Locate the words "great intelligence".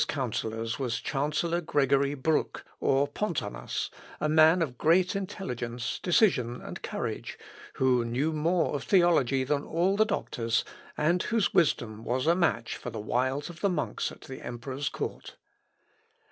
4.79-5.99